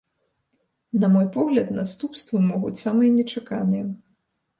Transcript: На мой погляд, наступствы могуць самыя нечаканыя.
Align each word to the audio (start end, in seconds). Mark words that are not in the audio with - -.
На 1.01 1.09
мой 1.15 1.27
погляд, 1.35 1.67
наступствы 1.79 2.41
могуць 2.45 2.81
самыя 2.85 3.11
нечаканыя. 3.19 3.85